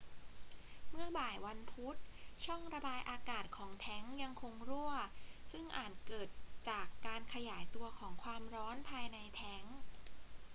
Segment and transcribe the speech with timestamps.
[0.89, 1.95] เมื่อบ่ายวันพุธ
[2.45, 4.91] ช่องระบายอากาศของแทงก์ยังคงรั่ว
[5.51, 6.27] ซึ่งอาจเกิด
[6.69, 9.77] จากการขยายตัวของความร้อนภายในแทงก์